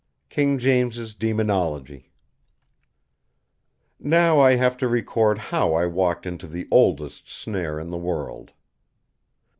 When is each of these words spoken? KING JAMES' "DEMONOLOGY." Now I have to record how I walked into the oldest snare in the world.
KING 0.29 0.57
JAMES' 0.57 1.13
"DEMONOLOGY." 1.13 2.09
Now 3.99 4.39
I 4.39 4.55
have 4.55 4.75
to 4.77 4.87
record 4.87 5.37
how 5.53 5.75
I 5.75 5.85
walked 5.85 6.25
into 6.25 6.47
the 6.47 6.67
oldest 6.71 7.29
snare 7.29 7.79
in 7.79 7.91
the 7.91 7.99
world. 7.99 8.51